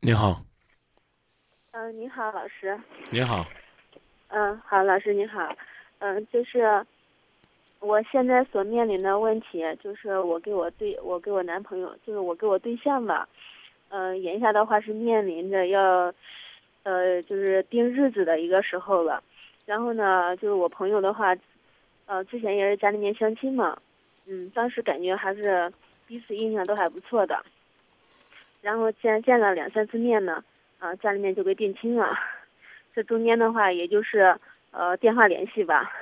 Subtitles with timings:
[0.00, 0.40] 你好，
[1.72, 2.78] 嗯、你好，老师。
[3.10, 3.44] 你好，
[4.28, 5.52] 嗯，好，老师你好。
[5.98, 6.86] 嗯，就是
[7.80, 13.28] 我现在所面临的问题，就是我给我对我给我男朋友，就是我给我对象吧，
[13.88, 16.14] 嗯、眼下的话是面临着要，
[16.84, 19.20] 呃，就是定日子的一个时候了。
[19.66, 21.34] 然后呢，就是我朋友的话，
[22.06, 23.76] 呃，之前也是家里面相亲嘛，
[24.26, 25.70] 嗯，当时感觉还是
[26.06, 27.44] 彼此印象都还不错的。
[28.60, 30.42] 然后见见了两三次面呢，
[30.78, 32.18] 啊、家里面就给定亲了。
[32.94, 34.36] 这中间的话，也就是
[34.70, 35.92] 呃电话联系吧。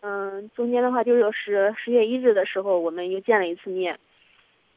[0.00, 3.98] 嗯，中间的话就是十十月一日的时候，我们又见了一次面。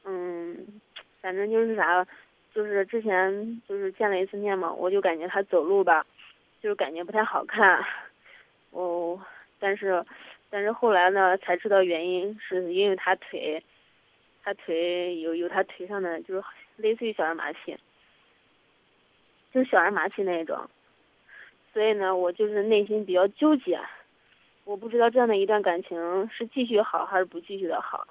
[0.04, 0.56] 嗯，
[1.22, 2.06] 反正就是啥，
[2.54, 6.06] 就是之前就是见了一次面嘛，我就感觉他走路吧，
[6.62, 7.84] 就是感觉不太好看。
[8.72, 9.20] 哦，
[9.58, 10.04] 但是
[10.50, 13.64] 但是后来呢，才知道原因是因为他腿，
[14.44, 16.44] 他腿有有他腿上的就是
[16.78, 17.78] 类似于小儿麻痹，
[19.54, 20.70] 就是小儿麻痹那一种。
[21.74, 23.80] 所以呢，我就是内心比较纠结，
[24.64, 28.06] 我不知道这样的一段感情是继续好还是不继续的好。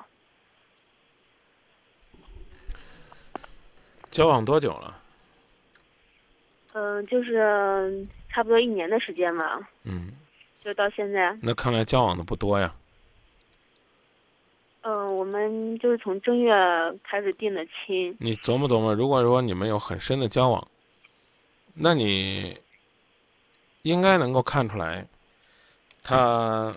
[4.11, 5.00] 交往多久了？
[6.75, 10.12] 嗯，就是差不多一年的时间吧，嗯，
[10.62, 11.36] 就到现在。
[11.41, 12.75] 那看来交往的不多呀。
[14.86, 16.52] 嗯，我们就是从正月
[17.02, 18.14] 开始定的亲。
[18.20, 20.68] 你琢磨琢磨，如果说你们有很深的交往，
[21.72, 22.58] 那你
[23.80, 25.06] 应该能够看出来
[26.02, 26.74] 他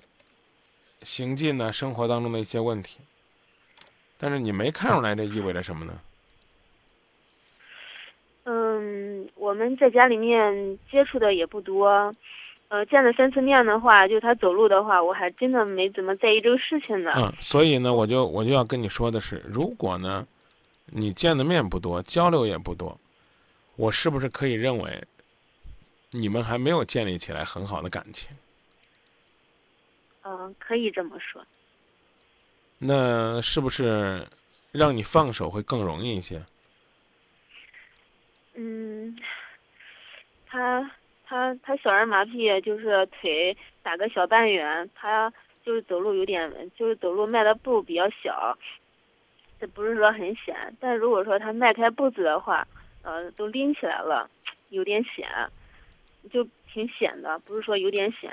[1.01, 2.99] 行进呢生活当中的一些问题。
[4.17, 5.99] 但是你没看出来，这意味着什么呢？
[8.45, 12.15] 嗯，我们在家里面接触的也不多，
[12.69, 17.13] 呃，见了三次面的话，就他走路的话，我还真的没怎么在意这个事情呢。
[17.15, 20.27] 嗯，所以呢，我就我就要跟你说的是，如果呢，
[20.87, 22.99] 你见的面不多，交流也不多，
[23.77, 25.01] 我是不是可以认为，
[26.11, 28.29] 你们还没有建立起来很好的感情？
[30.23, 31.41] 嗯、可以这么说。
[32.79, 34.27] 那是不是
[34.73, 36.43] 让你放手会更容易一些？
[38.55, 39.17] 嗯，
[40.45, 40.91] 他
[41.27, 45.31] 他他小儿麻痹，就是腿打个小半圆，他
[45.65, 48.57] 就是走路有点，就是走路迈的步比较小，
[49.59, 50.55] 这不是说很显。
[50.79, 52.65] 但如果说他迈开步子的话，
[53.03, 54.29] 呃，都拎起来了，
[54.69, 55.27] 有点显，
[56.31, 58.31] 就挺显的，不是说有点显。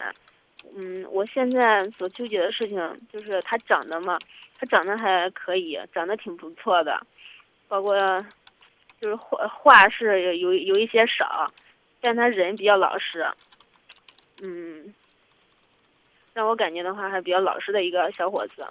[0.77, 4.17] 嗯，我现在所纠结的事情就是他长得嘛，
[4.59, 7.05] 他长得还可以，长得挺不错的，
[7.67, 7.97] 包括
[9.01, 11.47] 就是话话是有有有一些少，
[12.05, 13.27] 但他人比较老实，
[14.43, 14.95] 嗯，
[16.35, 18.63] 让我感觉的话还比较老实的一个小伙子。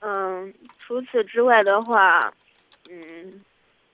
[0.00, 2.30] 嗯，除此之外的话，
[2.90, 3.42] 嗯，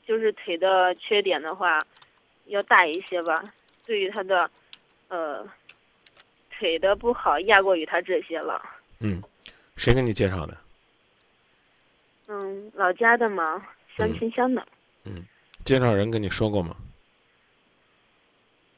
[0.05, 1.81] 就是腿的缺点的话，
[2.47, 3.41] 要大一些吧。
[3.87, 4.51] 对于他的，
[5.07, 5.47] 呃，
[6.51, 8.61] 腿的不好压过于他这些了。
[8.99, 9.23] 嗯，
[9.77, 10.59] 谁给你介绍的？
[12.27, 13.65] 嗯，老家的嘛，
[13.97, 14.67] 相亲相的。
[15.65, 16.77] 介绍人跟你说过吗？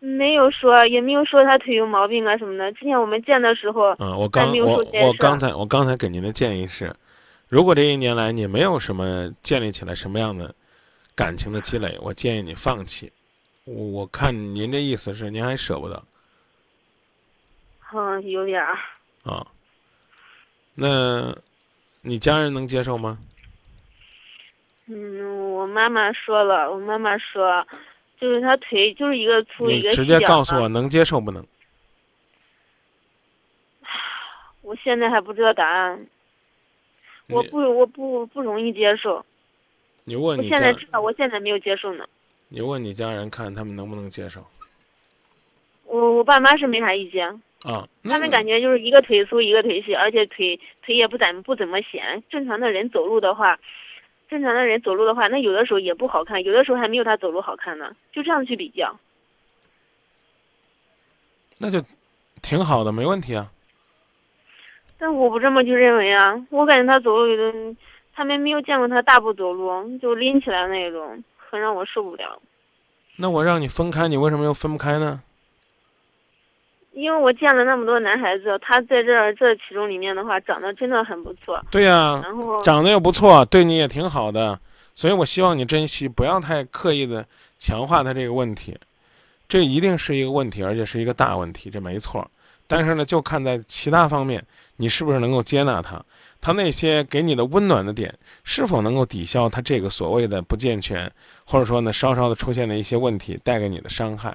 [0.01, 2.71] 没有说，也没有说他腿有毛病啊什么的。
[2.73, 6.95] 之前我们见的时候，嗯，我刚我我刚才我刚才给您的建议是，
[7.49, 10.55] 如果这一年来你没有什么建立起来什么样的
[11.15, 13.11] 感情的积累，我建议你放弃。
[13.65, 16.03] 我我看您这意思是您还舍不得
[17.95, 18.77] 嗯，有点儿。
[19.25, 19.47] 啊？
[20.75, 21.35] 那
[22.03, 23.17] 你家人能接受吗？
[24.87, 27.67] 嗯，我妈妈说了，我妈妈说，
[28.21, 31.45] 就是她腿就是一个粗一个你直接告诉我能接受不能？
[34.63, 36.07] 我现在还不知道答案。
[37.29, 39.25] 我不，我不不容易接受。
[40.05, 42.05] 你问你我现在知道，我现在没有接受呢。
[42.49, 44.47] 你问你家人看他们能不能接受
[45.87, 47.27] 我我爸妈是没啥意见，
[47.63, 47.89] 啊？
[48.05, 52.23] 他们感觉就是一个腿粗一个腿细，而且腿腿也不怎不怎么显。
[52.29, 53.59] 正常的人走路的话，
[54.29, 57.95] 正常的人走路的话，那有的时候也不好看，有的时候还没有他走路好看呢。
[58.13, 58.99] 就这样去比较。
[61.59, 61.83] 那就
[62.43, 63.51] 挺好的，没问题啊。
[64.99, 67.77] 但我不这么去认为啊，我感觉他走路有的，
[68.15, 72.41] 他们没有见过他大步走路，就拎起来那种，很让我受不了。
[73.17, 75.23] 那我让你分开，你为什么又分不开呢？
[76.95, 81.61] 因为我见了那么多男孩子，他在这这其中里面的话，长得真的很不错。
[81.71, 84.59] 对呀、然后，长得又不错，对你也挺好的，
[84.95, 87.27] 所以我希望你珍惜，不要太刻意的
[87.59, 88.79] 强化他这个问题，
[89.49, 92.25] 这一定是一个问题，而且是一个大问题，这没错。
[92.67, 94.43] 但是呢，就看在其他方面，
[94.77, 96.03] 你是不是能够接纳他，
[96.41, 98.15] 他那些给你的温暖的点，
[98.45, 101.11] 是否能够抵消他这个所谓的不健全，
[101.45, 104.35] 或者说呢，稍稍的出现的一些问题带给你的伤害。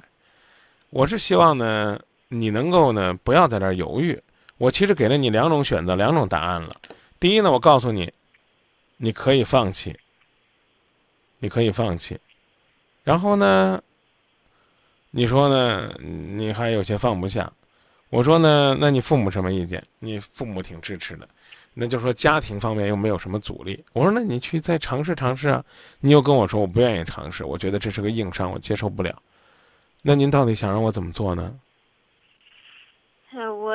[0.90, 1.98] 我是希望呢，
[2.32, 4.18] 你能够呢，不要在这儿犹豫。
[4.56, 6.70] 我其实给了你两种选择，两种答案了。
[7.18, 8.12] 第一呢，我告诉你，
[8.98, 9.98] 你可以放弃，
[11.40, 12.18] 你可以放弃。
[13.02, 13.82] 然后呢，
[15.10, 17.52] 你说呢，你还有些放不下。
[18.10, 19.82] 我说呢，那你父母什么意见？
[19.98, 21.28] 你父母挺支持的，
[21.74, 23.82] 那就说家庭方面又没有什么阻力。
[23.92, 25.64] 我说那你去再尝试尝试啊。
[25.98, 29.20] 你又跟我说我不愿意尝试，我觉得这是个硬伤，我接受不了。
[30.02, 31.52] 那您到底想让我怎么做呢？
[33.36, 33.74] 哎，我。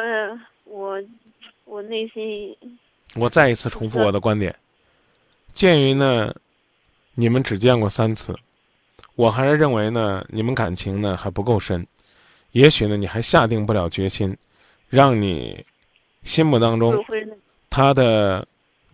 [0.68, 1.00] 我
[1.66, 2.58] 我内心，
[3.14, 4.54] 我再一次重复我的观点。
[5.54, 6.36] 鉴于呢，
[7.14, 8.36] 你们只见过三次，
[9.14, 11.86] 我还是认为呢，你们感情呢还不够深。
[12.52, 14.36] 也许呢，你还下定不了决心，
[14.90, 15.64] 让你
[16.24, 17.06] 心目当中
[17.70, 18.46] 他的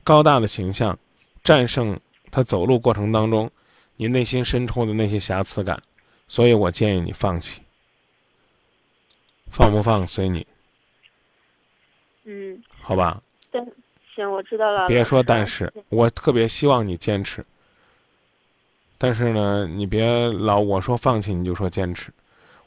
[0.03, 0.99] 高大的形象
[1.41, 1.97] 战胜
[2.29, 3.49] 他走路过程当中
[3.95, 5.81] 你内心深处的那些瑕疵感。
[6.27, 7.61] 所以我建议你放弃，
[9.49, 10.45] 放不放随你。
[12.23, 13.21] 嗯，好吧。
[13.49, 13.65] 但
[14.15, 14.87] 行，我知道了。
[14.87, 17.43] 别说但是，我特别希望你坚持。
[18.97, 22.11] 但是呢，你别老我说放弃你就说坚持，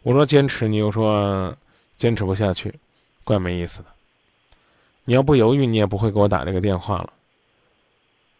[0.02, 1.56] 我说坚持你又说
[1.96, 2.74] 坚持不下去，
[3.22, 3.88] 怪没意思的。
[5.04, 7.12] 你要不犹豫，你也不会给我打这个电话了。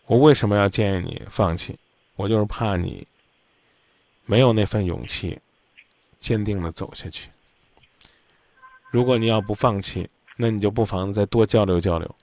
[0.06, 1.78] 我为什么要建议你放弃？
[2.16, 3.06] 我就是怕你
[4.26, 5.38] 没有那份勇气，
[6.18, 7.30] 坚定的走下去。
[8.90, 10.08] 如果你要不放弃。
[10.36, 12.14] 那你就不妨再多交流交流，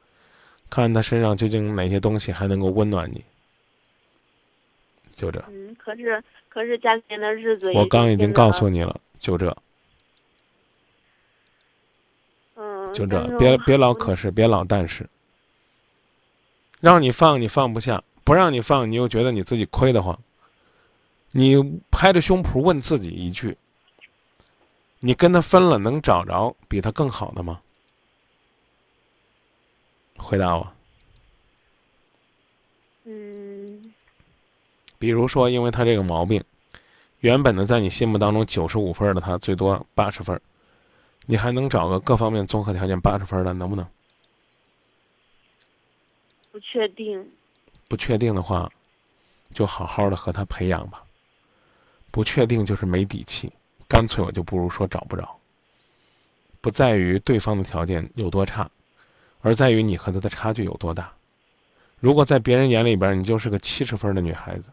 [0.70, 3.24] 看看他身上究竟哪些东西还能够温暖你。
[5.16, 5.44] 就这。
[5.50, 7.72] 嗯，可是可是家里面的日子。
[7.74, 9.56] 我刚已经告诉你了，就这。
[12.56, 12.94] 嗯。
[12.94, 15.08] 就这，别别老可是，别老但是。
[16.80, 20.20] 让你放你放不下，不让你放你又觉得你自己亏得慌。
[21.32, 21.56] 你
[21.92, 23.56] 拍着胸脯问自己一句：
[25.00, 27.62] 你跟他分了，能找着比他更好的吗？
[30.22, 30.72] 回答我。
[33.06, 33.94] 嗯。
[35.00, 36.44] 比如说，因为他这个毛病，
[37.22, 40.40] 原本的在你心目当中九十五分的他，最多八十分，
[41.26, 43.86] 你还能找个各方面综合条件八十分的，能不能？
[46.52, 47.28] 不确定。
[47.88, 48.72] 不确定的话，
[49.54, 51.04] 就好好的和他培养吧。
[52.12, 53.52] 不确定就是没底气，
[53.88, 55.38] 干脆我就不如说找不着。
[56.60, 58.70] 不在于对方的条件有多差。
[59.42, 61.12] 而在于你和他的差距有多大。
[62.00, 64.70] 如果在别人眼里边你就是个七十分的女孩子，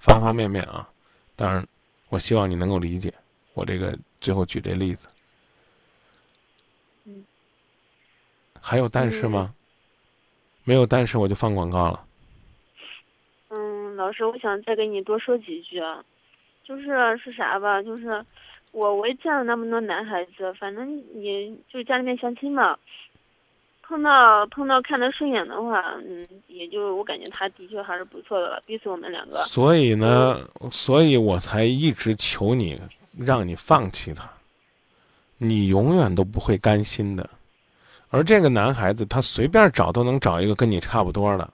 [0.00, 0.88] 方方面面啊，
[1.36, 1.66] 当然，
[2.08, 3.12] 我希望你能够理解
[3.54, 5.08] 我这个最后举这例子。
[7.04, 7.24] 嗯。
[8.60, 9.54] 还有但是吗？
[10.64, 12.04] 没有但是我就放广告了。
[13.48, 16.02] 嗯，老师，我想再跟你多说几句啊，
[16.64, 17.82] 就是是啥吧？
[17.82, 18.24] 就是
[18.70, 22.78] 我我也见了那么多男孩子，反正你就是家里面相亲嘛。
[23.92, 29.36] 碰到碰到看得顺眼的话，嗯，也就我感觉他的确还是不错的了，彼此我们两个。
[29.42, 32.80] 所以呢，所以我才一直求你，
[33.18, 34.26] 让你放弃他。
[35.36, 37.28] 你永远都不会甘心的，
[38.08, 41.46] 而这个男孩子他随便找都能找一个跟你差不多的。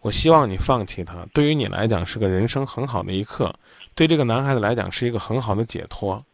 [0.00, 3.54] 我希望你放弃他，对于你来讲是个人生很好的一课，
[3.94, 6.24] 对这个男孩子来讲是一个很好的解脱。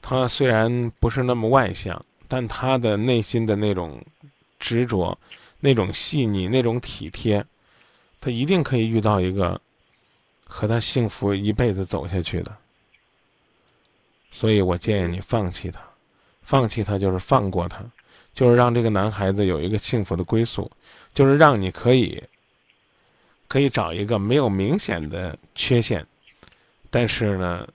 [0.00, 2.02] 他虽然不是那么外向。
[2.34, 4.02] 但他的内心的那种
[4.58, 5.18] 执着、
[5.60, 7.44] 那种细腻、那种体贴，
[8.22, 9.60] 他一定可以遇到一个
[10.46, 12.56] 和他幸福一辈子走下去的。
[14.30, 15.78] 所以我建议你放弃他，
[16.40, 17.84] 放弃他就是放过他，
[18.32, 20.72] 就是让这个男孩子有一个幸福的归宿，
[21.12, 22.18] 就是让你可以
[23.46, 26.06] 可以找一个没有明显的缺陷，
[26.88, 27.68] 但是呢，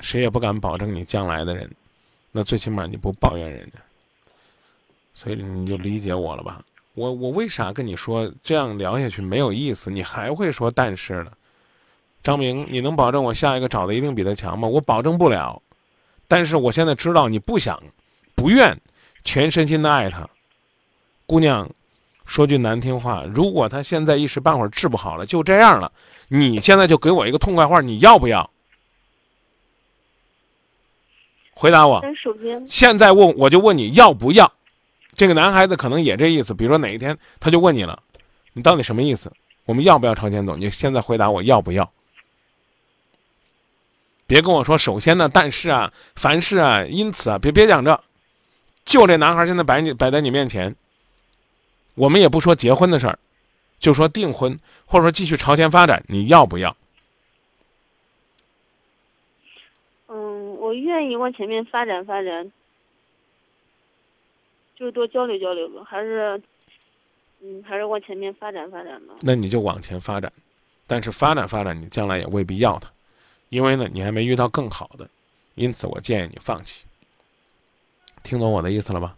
[0.00, 1.70] 谁也不敢保证你将来的人。
[2.36, 3.78] 那最起码你不抱怨人家，
[5.14, 6.62] 所以你就理解我了吧？
[6.92, 9.90] 我我为啥跟你说这样聊下去没有意思？
[9.90, 11.32] 你还会说但是呢？
[12.22, 14.68] 张明，你能保证我下一个找的一定比他强吗？
[14.68, 15.62] 我保证不了。
[16.28, 17.82] 但是我现在知道你不想、
[18.34, 18.78] 不愿
[19.24, 20.28] 全身心的爱他。
[21.24, 21.66] 姑娘，
[22.26, 25.90] 说句难听话，如果他现在一时半会儿治不好了，就这样了，
[26.28, 28.50] 你现在就给我一个痛快话，你要不要？
[31.56, 32.00] 回答我。
[32.66, 34.52] 现在问我就问你要不要？
[35.16, 36.52] 这个男孩子可能也这意思。
[36.52, 38.00] 比如说哪一天他就问你了，
[38.52, 39.32] 你到底什么意思？
[39.64, 40.54] 我们要不要朝前走？
[40.54, 41.90] 你现在回答我要不要？
[44.26, 47.98] 别跟我说首先呢，但是啊，凡事啊，因此啊，别别讲这，
[48.84, 50.76] 就这男孩现在摆你摆在你面前，
[51.94, 53.18] 我们也不说结婚的事儿，
[53.80, 56.76] 就说订婚或者说继续朝前发展，你要不要？
[60.08, 62.50] 嗯，我愿意往前面发展发展，
[64.76, 66.40] 就是多交流交流吧，还是，
[67.42, 69.14] 嗯，还是往前面发展发展吧。
[69.20, 70.32] 那你就往前发展，
[70.86, 72.88] 但是发展发展，你将来也未必要他，
[73.48, 75.08] 因为呢，你还没遇到更好的，
[75.56, 76.84] 因此我建议你放弃。
[78.22, 79.16] 听懂我的意思了吧？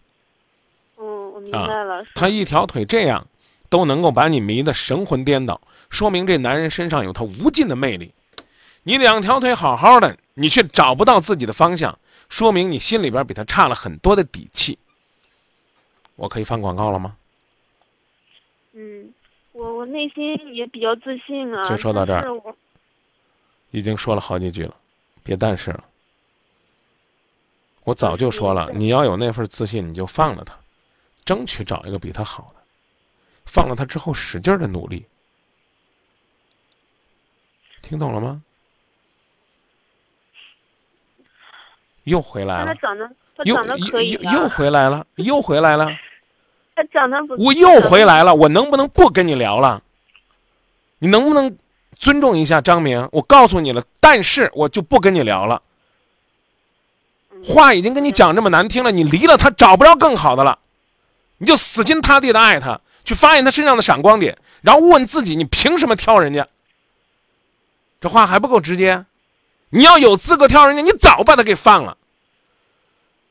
[0.98, 2.04] 嗯，我明白了。
[2.14, 3.26] 他一条腿这样，
[3.68, 5.60] 都能够把你迷得神魂颠倒，
[5.90, 8.12] 说明这男人身上有他无尽的魅力。
[8.84, 14.78] 你两条腿好好的，你却找不到自己的方向，说明你心里边比他差了很多的底气。
[16.14, 17.16] 我可以放广告了吗？
[18.72, 19.12] 嗯，
[19.52, 21.68] 我我内心也比较自信啊。
[21.68, 22.24] 就说到这儿。
[23.70, 24.74] 已经说了好几句了，
[25.22, 25.84] 别但是了。
[27.84, 30.56] 我早就说了，你要有那份自信，你就放了他，
[31.24, 32.62] 争取找一个比他好的。
[33.44, 35.04] 放了他之后，使劲的努力。
[37.82, 38.42] 听懂了吗？
[42.08, 42.66] 又回来了。
[42.66, 45.88] 他长得，他又长得可以又又回来了， 又回来了。
[46.74, 47.34] 他长得不。
[47.42, 49.82] 我又回来了，我能不能不跟你聊了？
[50.98, 51.56] 你能不能
[51.94, 53.08] 尊重一下张明？
[53.12, 55.62] 我告诉你了，但是我就不跟你聊了。
[57.44, 60.58] 话已经跟你讲这么难听了，你离了他找不着更好的了，
[61.38, 66.48] 你就死心塌地的爱他，去发现他身上的闪光点，然后问自己，你凭什么挑人家？
[68.00, 69.04] 这话还不够直接？
[69.70, 71.97] 你要有资格挑人家，你早把他给放了。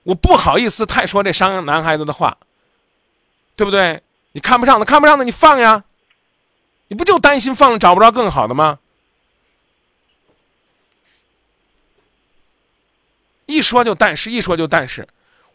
[0.08, 2.38] 我不好意思太说这伤男孩子的话，
[3.58, 4.02] 对不对？
[4.32, 5.84] 你看不上的，看不上的，你放呀，
[6.88, 8.80] 你不就担心放了找不着更好的吗？
[13.48, 15.06] 一说就但是，一说就但是，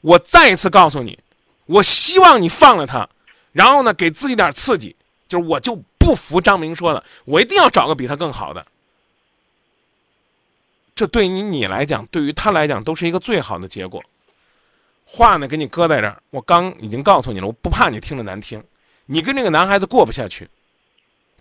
[0.02, 1.18] 我再一次告诉你，
[1.64, 3.08] 我希望你放了他，
[3.52, 4.94] 然后呢，给自己点刺激，
[5.30, 8.66] 就是我就不服张明说的，我一定要找个比他更好的。
[10.94, 14.02] 这对于你来讲，对于他来讲，都是一个最好的结果。
[15.04, 18.62] 话呢，给你搁在这儿，我刚已经告诉你了，我不怕你听着难听，
[19.06, 20.48] 你跟这个男孩子过不下去，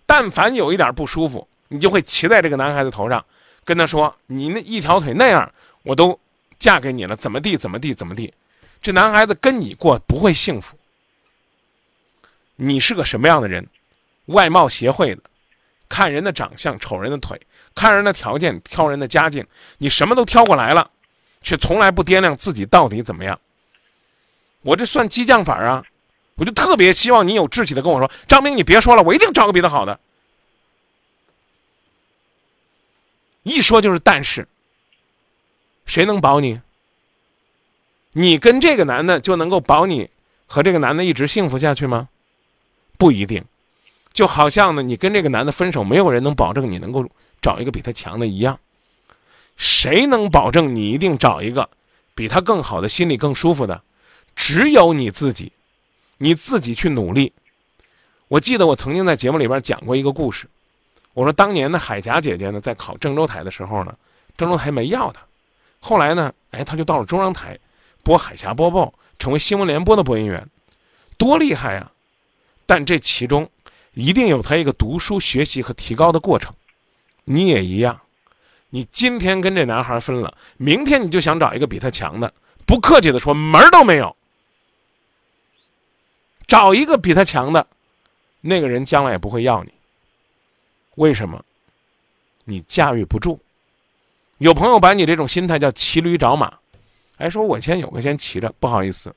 [0.06, 3.24] 但凡有一点不舒服，你就会骑在这个男孩子头上，
[3.64, 5.52] 跟他说：“你那一条腿那样，
[5.82, 6.18] 我都。”
[6.62, 7.56] 嫁给你了，怎么地？
[7.56, 7.92] 怎么地？
[7.92, 8.32] 怎么地？
[8.80, 10.78] 这男孩子跟你过不会幸福。
[12.54, 13.66] 你是个什么样的人？
[14.26, 15.22] 外貌协会的，
[15.88, 17.36] 看人的长相，瞅人的腿，
[17.74, 19.44] 看人的条件，挑人的家境，
[19.78, 20.88] 你什么都挑过来了，
[21.42, 23.36] 却从来不掂量自己到底怎么样。
[24.62, 25.84] 我这算激将法啊！
[26.36, 30.00] 我就特别希望你有志气的跟我说：“张明，你别说了，我一定找个比他好的。”
[33.42, 34.48] 一说就是但是。
[35.84, 36.60] 谁能保你？
[38.12, 40.08] 你跟这个男的就能够保你
[40.46, 42.08] 和这个男的一直幸福下去吗？
[42.96, 43.44] 不一定。
[44.12, 47.04] 就好像呢，你跟这个男的分手，没有人能保证你能够
[47.40, 48.58] 找一个比他强的一样。
[49.56, 51.68] 谁能保证你一定找一个
[52.14, 53.82] 比他更好的、心里更舒服的？
[54.34, 55.52] 只有你自己，
[56.18, 57.32] 你自己去努力。
[58.28, 60.46] 我记得我曾经在节目里边讲过一个故事，
[61.14, 63.94] 我说当年的海霞姐姐呢，在考郑州台的时候呢，
[64.36, 65.20] 郑州台没要她。
[65.80, 66.32] 后来呢？
[66.52, 67.58] 哎，他就到了中央台，
[68.02, 70.46] 播海峡播报，成为新闻联播的播音员，
[71.16, 71.90] 多厉害呀！
[72.66, 73.50] 但这其中
[73.94, 76.54] 一定有他一个读书学习和提高的过程。
[77.24, 78.00] 你也一样，
[78.70, 82.32] 你今天跟这男孩分了，明天你就想找一个比他强的，
[82.64, 84.14] 不客气的说，门都没有。
[86.52, 87.66] 找一个比他强的，
[88.42, 89.72] 那个人将来也不会要你。
[90.96, 91.42] 为什么？
[92.44, 93.40] 你驾驭不住。
[94.36, 96.52] 有朋友把你这种心态叫骑驴找马，
[97.16, 99.14] 哎，说我先有个先骑着，不好意思，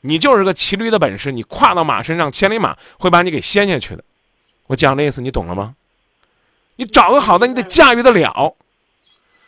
[0.00, 4.02] 你就是个骑驴的本事，你跨到马身上，千里马会把你给掀下去的。
[4.66, 5.76] 我讲这意思你懂了吗？
[6.74, 8.56] 你找个好的，你得驾驭得了。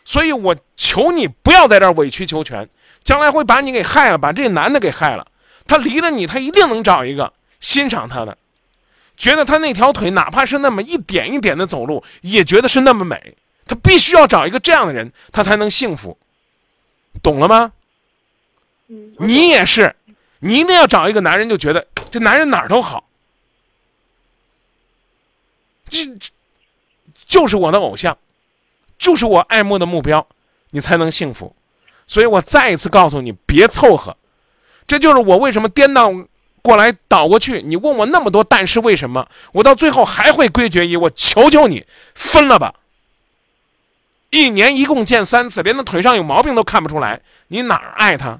[0.05, 2.69] 所以我求你不要在这儿委曲求全，
[3.03, 5.27] 将来会把你给害了，把这男的给害了。
[5.67, 8.37] 他离了你，他一定能找一个欣赏他的，
[9.17, 13.35] 觉得他那条腿哪怕是那么一点一点的走路，也觉得是那么美。
[13.67, 16.17] 他必须要找一个这样的人，他才能幸福，
[17.21, 17.73] 懂了吗？
[18.87, 19.93] 嗯，你也是，
[20.39, 23.03] 你一定要找一个男人，就觉得这男人哪儿都好，
[25.89, 25.99] 这
[27.25, 28.17] 就是我的偶像，
[28.97, 30.25] 就是我爱慕的目标，
[30.69, 31.53] 你才能幸福。
[32.07, 34.15] 所以我再一次告诉你，别凑合，
[34.87, 36.11] 这就是我为什么颠倒
[36.61, 37.61] 过来倒过去。
[37.61, 42.73] 你问我那么多，但是为什么我到最后还会归结于我求求你分了吧。
[44.29, 48.39] 一年一共见三次，连他腿上有毛病都看不出来，你哪儿爱他？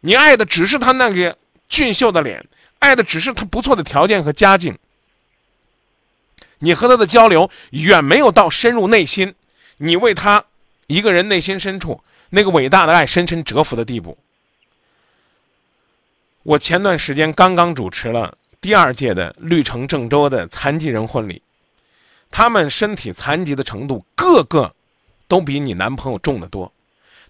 [0.00, 1.36] 你爱的只是他那个
[1.68, 2.46] 俊秀的脸，
[2.78, 4.78] 爱的只是他不错的条件和家境。
[6.58, 9.34] 你和他的交流远没有到深入内心，
[9.78, 10.44] 你为他
[10.86, 14.18] 一个人内心深处那个伟大的爱深深折服的地步。
[16.42, 21.42] 我前段时间刚刚主持了第二届的绿城郑州的残疾人婚礼，
[22.30, 24.74] 他们身体残疾的程度个个
[25.28, 26.72] 都比你男朋友重得多，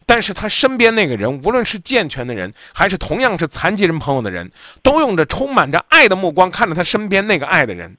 [0.07, 7.97] 但是他身边那个人，无论是健全的人，还是同样是残疾人朋友的人，都用着充满着爱的目光看着他身边那个爱的人。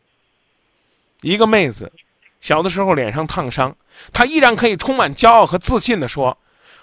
[1.22, 1.92] 一个妹子，
[2.40, 3.76] 小的时候脸上烫伤，
[4.14, 6.38] 她依然可以充满骄傲和自信地说：“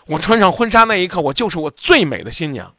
[0.06, 2.72] 我穿上婚纱那一刻，我就是我最美的新娘。”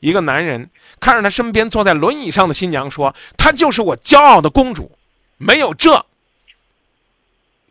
[0.00, 4.96] 一个男人看着他身边坐在轮椅上的新娘说：“她就是我骄傲的公主。”
[5.40, 6.04] 没有这，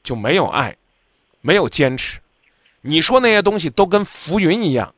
[0.04, 0.78] 就没有爱，
[1.42, 2.20] 没有坚持。
[2.82, 4.96] 你说那些东西都跟浮云一样，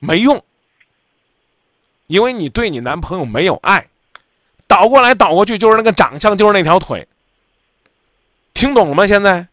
[0.00, 0.44] 没用，
[2.08, 3.88] 因为你对你男朋友没有爱。
[4.66, 7.06] 倒过来倒过去就是那个长相，就是那条腿。
[8.52, 9.06] 听懂了吗？
[9.06, 9.46] 现在，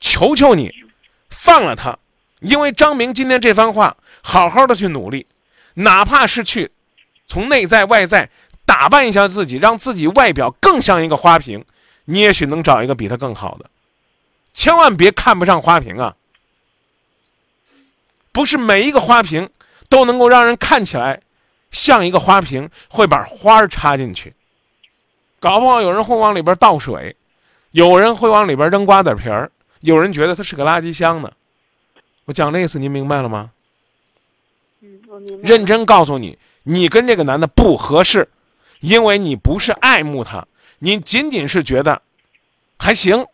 [0.00, 0.72] 求求你，
[1.28, 1.98] 放了他，
[2.40, 5.26] 因为张明今天这番话，好好的去努力，
[5.74, 6.70] 哪怕是去
[7.26, 8.28] 从内在外在
[8.64, 11.64] 打扮一下自己，让自己外表更像一个花瓶，
[12.04, 13.70] 你也许能找一个比他更好的。
[14.52, 16.14] 千万别看不上花瓶啊！
[18.32, 19.48] 不是每一个花瓶
[19.88, 21.20] 都能够让人看起来。
[21.72, 24.32] 像一个花瓶，会把花插进去，
[25.40, 27.14] 搞不好有人会往里边倒水，
[27.72, 29.50] 有人会往里边扔瓜子皮儿，
[29.80, 31.30] 有人觉得它是个垃圾箱呢。
[32.26, 33.50] 我讲的意思，您明白了吗？
[34.80, 35.48] 嗯，我明白。
[35.48, 38.28] 认真告诉你，你跟这个男的不合适，
[38.80, 40.46] 因为你不是爱慕他，
[40.80, 42.02] 你仅仅是觉得
[42.78, 43.26] 还行。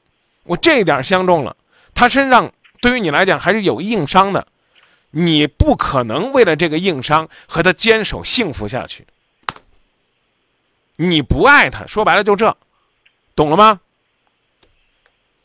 [0.44, 1.56] 我这一点相中了，
[1.94, 4.46] 他身上对于你来讲还是有硬伤的。
[5.14, 9.06] 你不可能为了这个硬伤和他坚守幸福下去。
[10.96, 12.56] 你不爱他，说白了就这，
[13.34, 13.80] 懂了吗？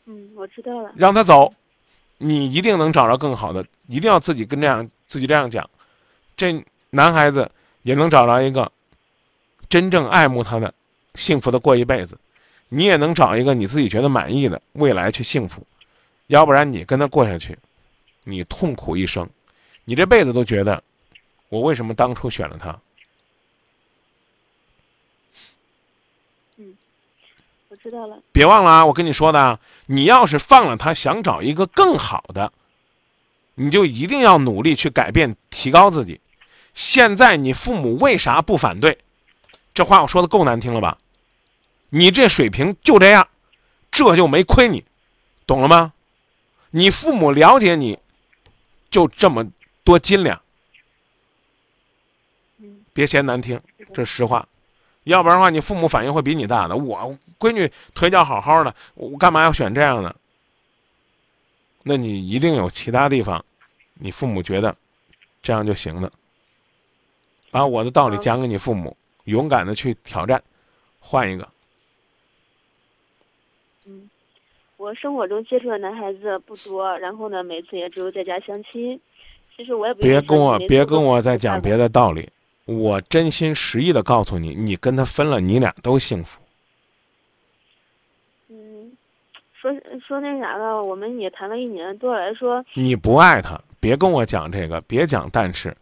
[0.06, 0.90] 嗯，我知道了。
[0.96, 1.52] 让他走，
[2.18, 3.64] 你一定能找着更好的。
[3.86, 5.68] 一定要自己跟这样自己这样讲，
[6.36, 7.50] 这男孩子
[7.82, 8.70] 也能找着一个
[9.68, 10.72] 真正爱慕他的，
[11.14, 12.18] 幸福的过一辈子。
[12.68, 15.66] 你也能找一个你自己觉得满意的未来去幸福。
[16.26, 17.58] 要不然你跟他过下去，
[18.24, 19.26] 你痛苦一生。
[19.86, 20.82] 你这辈子都觉得，
[21.48, 22.78] 我为什么当初选了他？
[26.58, 26.76] 嗯，
[27.67, 28.18] 我知道了。
[28.32, 32.52] 别忘了啊，我跟你说的，你要是放了他，想找一个更好的，
[33.54, 36.20] 你就一定要努力去改变、提高自己。
[36.74, 38.98] 现在你父母为啥不反对？
[39.72, 40.98] 这话我说的够难听了吧？
[41.90, 43.26] 你这水平就这样，
[43.90, 44.84] 这就没亏你，
[45.46, 45.92] 懂了吗？
[46.70, 47.98] 你父母了解你，
[48.90, 49.46] 就这么。
[49.84, 50.38] 多斤两，
[52.92, 53.58] 别嫌难听，
[53.94, 54.46] 这实话。
[55.08, 56.76] 要不然的话，你父母反应会比你大的。
[56.76, 60.14] 我闺女腿脚好好的，我干嘛要选这样的？
[61.84, 63.42] 那你一定有其他地方，
[63.94, 64.76] 你父母觉得
[65.40, 66.10] 这样就行了。
[67.50, 68.94] 把我的道理讲给你父母，
[69.24, 70.42] 勇敢的去挑战，
[71.00, 71.48] 换一个。
[73.86, 74.10] 嗯，
[74.76, 79.00] 我生活中接触的男孩子不多，然后呢，每次也只有在家相亲。
[79.56, 82.28] 其实我也别跟我别跟我再讲别的道理，
[82.68, 86.38] 我真心实意的告诉你，你跟他分了，你俩都幸福。
[88.50, 88.92] 嗯，
[89.58, 89.72] 说
[90.06, 95.74] 说那啥了，我们也谈了一年，对我来说，你不爱他，别跟我讲这个，别讲但是，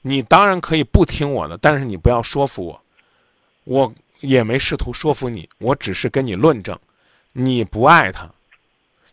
[0.00, 2.82] 你当然可以不听我的，但是你不要说服我，
[3.64, 6.78] 我也没试图说服你，我只是跟你论证，
[7.34, 8.26] 你不爱他。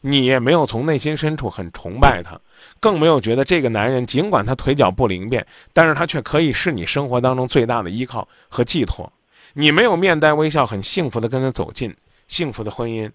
[0.01, 2.39] 你也没有从内心深处很崇拜他，
[2.79, 9.11] 更没有觉得这个男人尽管他腿脚不灵便，但是他却可以是你生活当中最大的依靠和寄托。
[9.53, 11.95] 你没有面带微笑、很幸福的跟他走进
[12.27, 13.09] 幸福的婚姻，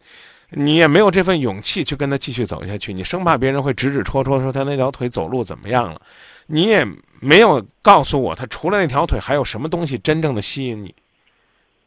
[0.50, 2.92] 你也没有这份勇气去跟他继续走下去。
[2.92, 6.00] 你生怕别人会指指戳戳说他那条腿走路怎么样了，
[6.46, 6.84] 你也
[7.20, 10.92] 没有告诉我他除了那条腿还有什么东西真正的吸引你，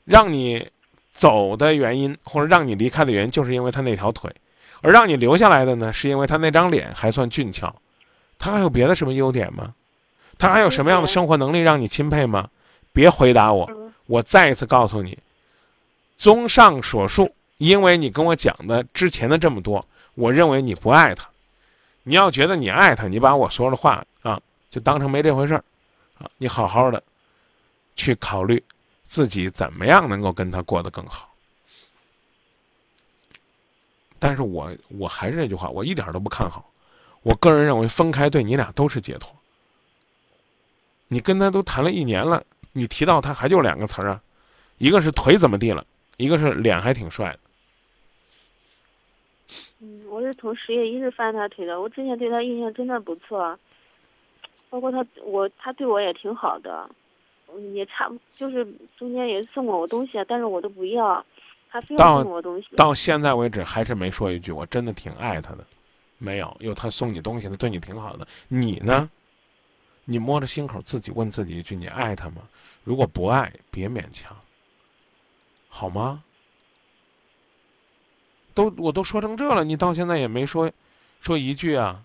[0.05, 0.65] 让你
[1.11, 4.33] 走的原因或者让你离开的原因，就是因为他那条腿。
[4.85, 7.73] 而让你留下来的呢，是因为他那张脸还算俊俏，
[8.37, 9.73] 他还有别的什么优点吗？
[10.37, 12.47] 他还有什么样的生活能力让你钦佩吗？
[12.93, 13.67] 别回答我，
[14.05, 15.17] 我再一次告诉你，
[16.19, 21.27] 综上所述，因为你跟我讲的之前的这么多，我认为你不爱他。
[22.03, 25.63] 你要觉得你爱他，你把我说的话啊，就当成没这回事儿，
[26.19, 27.01] 啊，你好好的
[27.95, 28.63] 去考虑
[29.03, 31.34] 自己怎么样能够跟他过得更好。
[34.19, 36.71] 但是我我还是那句话，我一点都不看好。
[37.23, 39.35] 我个人认为，分开对你俩都是解脱。
[41.07, 44.21] 你跟他都谈了一年了，你提到他还就两个词儿啊，
[44.77, 45.85] 一个是腿怎么地了，
[46.17, 47.39] 一个是脸还挺帅的。
[49.79, 53.57] 嗯，我是从十月一日翻他腿的，我之前对他印象真的不错，
[54.69, 56.89] 包括他我他对我也挺好的，
[57.73, 58.65] 也差就是
[58.97, 61.23] 中间也送过我东西，但是我都不要，
[61.75, 62.73] 他非到要送我东西。
[62.77, 65.67] 到现在为止还是没说一句我真的挺爱他的，
[66.17, 68.25] 没有，有他送你东西，他对你挺好的。
[68.47, 69.09] 你呢？
[70.05, 72.43] 你摸着心口自己问自己一句：你爱他吗？
[72.85, 74.33] 如果不爱，别勉强，
[75.67, 76.23] 好吗？
[78.53, 80.71] 都我都说成这了，你到现在也没说
[81.19, 82.01] 说一句啊。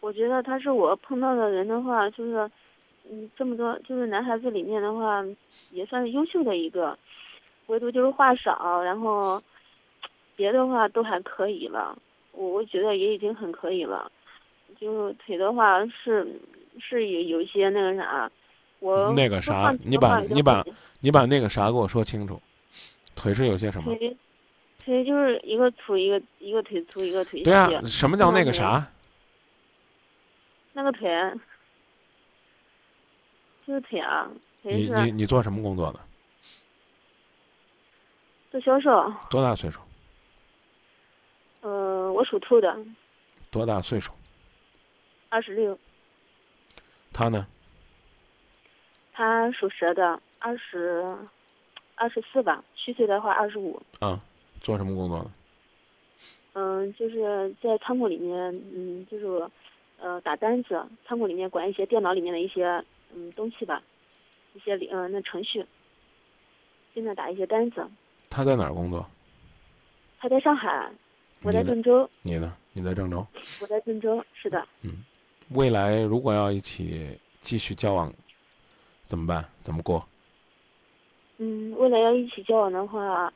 [0.00, 2.50] 我觉得他是我碰到的人的话，就是，
[3.10, 5.24] 嗯，这么多就是男孩子里面的话，
[5.70, 6.98] 也算是优秀的一个，
[7.66, 9.42] 唯独就是话少，然后
[10.36, 11.98] 别的话都还可以了。
[12.32, 14.10] 我我觉得也已经很可以了，
[14.80, 16.26] 就是腿的话是
[16.80, 18.30] 是有有一些那个啥，
[18.80, 20.64] 我那个啥你把你把
[21.00, 22.40] 你把那个啥给我说清楚，
[23.14, 23.94] 腿是有些什么？
[23.96, 24.16] 腿
[24.84, 27.44] 腿就是一个粗一个一个腿粗一个腿细。
[27.44, 28.84] 对啊，什么叫那个啥？
[30.72, 31.08] 那个腿，
[33.66, 33.80] 就是
[34.62, 36.00] 你你你做什么工作的？
[38.50, 39.12] 做销售。
[39.30, 39.80] 多大岁数？
[41.62, 42.76] 呃，我属兔的，
[43.50, 44.12] 多大岁数？
[45.28, 45.78] 二十六。
[47.12, 47.46] 他呢？
[49.12, 51.16] 他属蛇的，二十，
[51.94, 52.64] 二十四吧。
[52.74, 53.80] 虚岁的话二十五。
[54.00, 54.20] 啊，
[54.60, 55.30] 做什么工作的？
[56.54, 58.36] 嗯，就是在仓库里面，
[58.74, 59.50] 嗯，就是，
[59.98, 63.82] 呃，打单子，仓库里面管一些电脑里面的一些嗯东西吧，
[64.54, 65.64] 一些里嗯、那程序，
[66.94, 67.86] 现在打一些单子。
[68.30, 69.06] 他在哪儿工作？
[70.18, 70.90] 他在上海，
[71.42, 71.62] 我在？
[71.62, 72.56] 郑州，你呢？
[72.72, 73.26] 你在郑州。
[73.60, 74.66] 我在郑州，是的。
[74.82, 75.04] 嗯
[75.50, 78.10] 未来如果要一起继续交往，
[79.04, 79.44] 怎么办？
[79.62, 80.06] 怎么过？
[81.36, 83.30] 嗯，未来要一起交往的话，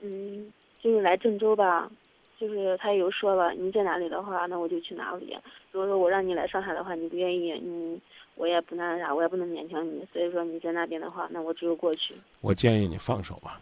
[0.00, 1.90] 嗯，就是来郑州吧。
[2.38, 5.38] 就是他有说了，你在哪里的话，那我就去哪里。
[5.70, 8.00] 如果说我让你来上海的话，你不愿意，嗯，
[8.34, 10.06] 我也不那啥，我也不能勉强你。
[10.12, 12.14] 所以说你在那边的话，那我只有过去。
[12.40, 13.60] 我建议你放手吧。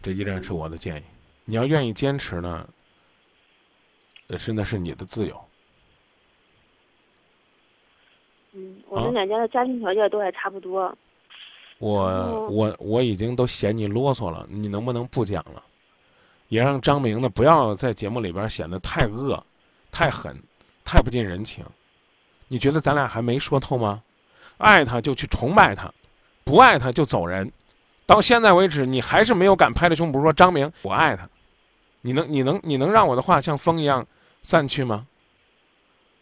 [0.00, 1.02] 这依然是我的建议。
[1.44, 2.68] 你要愿意坚持呢，
[4.28, 5.44] 呃是那是你的自由。
[8.52, 10.96] 嗯，我啊们两家的家庭条件都还差不多。
[11.78, 15.64] 我哦我我已经都嫌你啰嗦了，你能不能不讲了？
[16.48, 19.44] 也让张明呢不要在节目里边显得太恶、
[19.90, 20.34] 太狠、
[20.84, 21.64] 太不近人情。
[22.48, 24.02] 你觉得咱俩还没说透吗？
[24.56, 25.92] 爱他就去崇拜他，
[26.42, 27.50] 不爱他就走人。
[28.06, 31.28] 到现在为止，你还是没有敢拍着胸脯说张明我爱他。
[32.00, 34.06] 你能你能你能让我的话像风一样
[34.42, 35.06] 散去吗？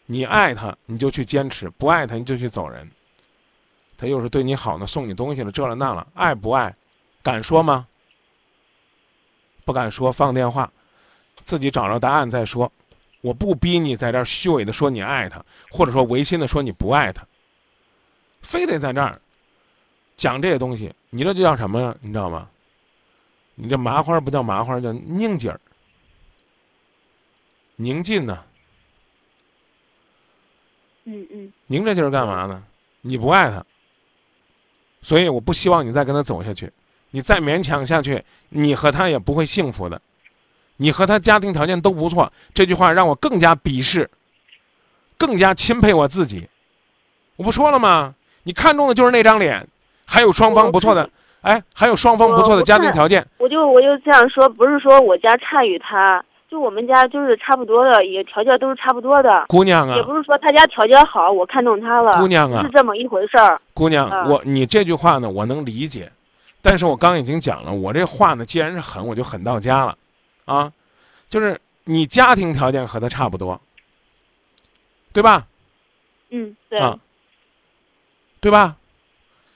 [0.07, 2.91] 你爱他，你就去坚持；不爱他，你就去走人。
[3.97, 6.75] 他又是对你好呢，送你东西了，这了那了，爱不爱？
[7.23, 7.87] 敢说吗？
[9.65, 10.71] 不敢说，放电话，
[11.45, 12.71] 自己找着答案再说。
[13.27, 17.27] 我不逼你在这儿虚伪的说你爱他，或者说违心的说你不爱他，
[18.41, 19.21] 非得在这儿
[20.17, 21.93] 讲这些东西，你这就叫什么呀？
[22.01, 22.49] 你知道吗？
[23.57, 25.61] 你这麻花不叫麻花，叫拧劲儿，
[27.75, 28.45] 宁静呢、
[31.03, 32.63] 嗯嗯拧这劲儿干嘛呢？
[33.01, 33.67] 你不爱他，
[35.03, 36.73] 所以我不希望你再跟他走下去。
[37.11, 40.01] 你再勉强下去，你和他也不会幸福的。
[40.77, 44.11] 你和他家庭条件都不错，这句话让我更加鄙视，
[45.17, 46.49] 更加钦佩我自己。
[47.37, 48.15] 我不说了吗？
[48.45, 49.67] 你看中的就是那张脸，
[50.07, 51.11] 还有双方不错的，
[51.41, 53.27] 哎，还有双方不错的家庭条件。
[53.39, 63.61] 我就我就这样说，不是说我家差于他，就我们家就是差不多的，也条件都是差不多的，姑娘啊也，不是说他家条件好，我看中他了，姑娘啊是这么一回事儿。
[63.75, 66.11] 姑娘，啊我你这句话呢，我能理解，
[66.63, 69.97] 但是我刚已经讲了，我这话呢，既然是狠，我就狠到家了，
[70.47, 70.73] 啊，
[71.29, 73.61] 就是你家庭条件和他差不多，
[75.13, 75.47] 对吧？
[76.31, 76.99] 嗯，对，啊，
[78.41, 78.77] 对吧？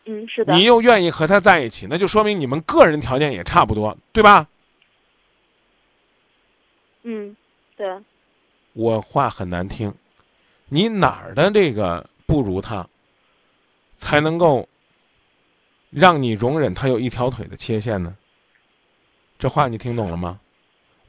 [0.05, 4.47] 嗯，是的，你又愿意和他在一起，那就说明你们个人条件也差不多，对吧？
[7.03, 7.37] 嗯，
[7.77, 7.99] 对，
[8.73, 9.95] 我话很难听，
[10.69, 12.89] 你哪儿的这个不如他，
[13.97, 14.69] 才能够
[15.91, 18.17] 让你容忍他有一条腿的缺陷呢？
[19.39, 20.39] 这话你听懂了吗？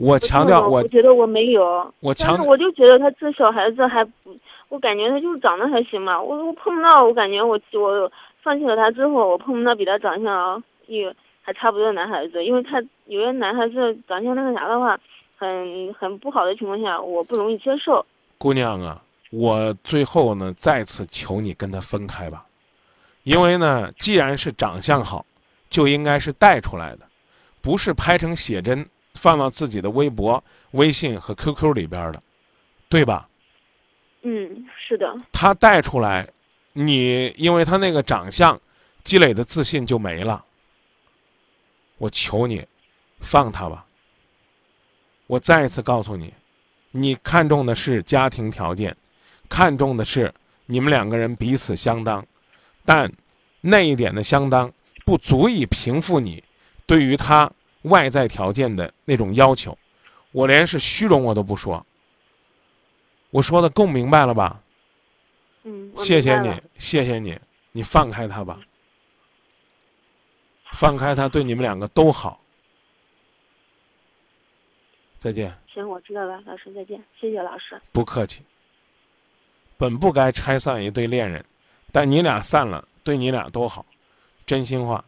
[0.02, 4.36] 我强调，我我觉得我没有，我强但是我就觉得他这小孩子还不，
[4.70, 6.20] 我感觉他就是长得还行吧。
[6.20, 8.12] 我我碰不到，我感觉我我
[8.42, 15.00] 放弃了他之后，我碰不到比他长相也还差不多的男孩子，因为他有些男孩子长相那个啥的话，
[15.38, 18.04] 很很不好的情况下，我不容易接受。
[18.40, 19.00] 姑娘啊，
[19.32, 22.44] 我最后呢再次求你跟他分开吧，
[23.24, 25.24] 因为呢，既然是长相好，
[25.70, 27.06] 就应该是带出来的，
[27.62, 28.84] 不是拍成写真
[29.22, 32.24] 放到自己的微博、微信和 QQ 里边的，
[32.90, 33.30] 对吧？
[34.24, 35.16] 嗯，是的。
[35.32, 36.28] 他带出来，
[36.74, 38.60] 你因为他那个长相，
[39.04, 40.44] 积累的自信就没了。
[42.00, 42.66] 我求你，
[43.20, 43.86] 放他吧。
[45.28, 46.34] 我再一次告诉你。
[46.90, 48.98] 你看重的是家庭条件，
[49.48, 50.34] 看重的是
[50.66, 52.26] 你们两个人彼此相当，
[52.84, 53.12] 但
[53.62, 54.74] 那一点的相当
[55.06, 56.44] 不足以平复你
[56.88, 57.52] 对于他
[57.84, 59.78] 外在条件的那种要求。
[60.32, 61.86] 我连是虚荣我都不说。
[63.30, 64.62] 我说的够明白了吧？
[65.64, 67.40] 嗯，谢谢你，谢谢你，
[67.72, 68.60] 你放开他吧，
[70.74, 72.42] 放开他，对你们两个都好。
[75.18, 75.56] 再见。
[75.72, 77.80] 行，我知道了，老师再见，谢谢老师。
[77.92, 78.42] 不客气。
[79.78, 81.46] 本不该拆散一对恋人，
[81.92, 83.86] 但你俩散了，对你俩都好，
[84.46, 85.04] 真心话。